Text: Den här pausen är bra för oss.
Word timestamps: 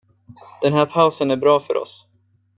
Den 0.61 0.73
här 0.73 0.85
pausen 0.85 1.31
är 1.31 1.37
bra 1.37 1.59
för 1.59 1.77
oss. 1.77 2.07